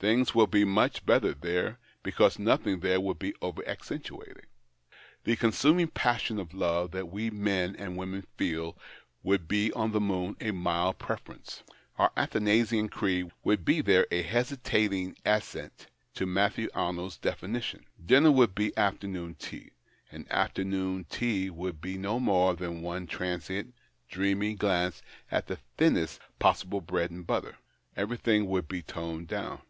Things 0.00 0.32
would 0.32 0.52
be 0.52 0.64
much 0.64 1.04
l^etter 1.06 1.34
there, 1.40 1.80
because 2.04 2.38
nothing 2.38 2.78
there 2.78 3.00
would 3.00 3.18
be 3.18 3.34
over 3.42 3.66
accentuated. 3.66 4.46
The 5.24 5.34
con 5.34 5.50
suming 5.50 5.92
passion 5.92 6.38
of 6.38 6.54
love 6.54 6.92
that 6.92 7.08
we 7.10 7.30
men 7.30 7.74
and 7.74 7.96
women 7.96 8.22
feel 8.36 8.78
would 9.24 9.48
be 9.48 9.72
on 9.72 9.90
the 9.90 9.98
moon 10.00 10.36
a 10.40 10.52
mild 10.52 11.00
preference. 11.00 11.64
Our 11.98 12.12
Athanasian 12.16 12.88
Creed 12.90 13.32
would 13.42 13.64
be 13.64 13.80
there 13.80 14.06
a 14.12 14.22
hesitating 14.22 15.16
assent 15.26 15.88
to 16.14 16.26
Matthew 16.26 16.68
Arnold's 16.76 17.16
definition. 17.18 17.84
Dinner 18.06 18.30
would 18.30 18.54
be 18.54 18.72
afternoon 18.78 19.34
tea, 19.34 19.72
and 20.12 20.30
afternoon 20.30 21.06
tea 21.10 21.50
would 21.50 21.84
])e 21.84 21.96
no 21.98 22.20
more 22.20 22.54
than 22.54 22.82
one 22.82 23.08
transient, 23.08 23.74
dreamy 24.08 24.54
glance 24.54 25.02
at 25.28 25.48
the 25.48 25.56
thinnest 25.76 26.20
possible 26.38 26.80
bread 26.80 27.10
and 27.10 27.26
butter. 27.26 27.58
Everything 27.96 28.46
would 28.46 28.68
be 28.68 28.80
toned 28.80 29.26
down. 29.26 29.60